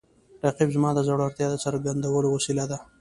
رقیب 0.45 0.69
زما 0.75 0.89
د 0.95 0.99
زړورتیا 1.07 1.47
د 1.51 1.55
څرګندولو 1.63 2.27
وسیله 2.31 2.65
ده 2.71 2.77